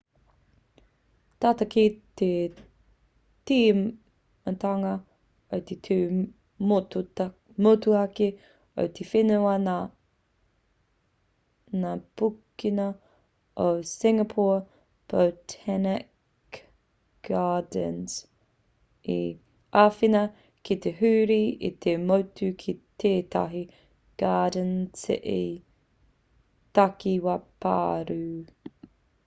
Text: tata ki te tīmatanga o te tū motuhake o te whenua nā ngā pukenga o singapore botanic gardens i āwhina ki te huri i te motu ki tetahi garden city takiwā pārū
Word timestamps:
tata 1.43 1.65
ki 1.73 1.81
te 2.19 2.27
tīmatanga 3.49 4.93
o 5.57 5.59
te 5.71 5.77
tū 5.87 5.97
motuhake 7.65 8.29
o 8.83 8.85
te 8.99 9.05
whenua 9.11 9.51
nā 9.65 9.75
ngā 11.83 11.91
pukenga 12.21 12.87
o 13.65 13.67
singapore 13.91 14.57
botanic 15.15 16.61
gardens 17.29 18.15
i 19.17 19.21
āwhina 19.83 20.23
ki 20.69 20.79
te 20.87 20.95
huri 21.03 21.41
i 21.69 21.71
te 21.87 21.93
motu 22.13 22.49
ki 22.63 22.75
tetahi 23.05 23.61
garden 24.25 24.73
city 25.03 25.39
takiwā 26.81 27.37
pārū 27.67 28.23